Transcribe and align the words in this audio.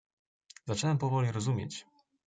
"„Zacząłem 0.67 0.97
powoli 0.97 1.31
rozumieć." 1.31 1.85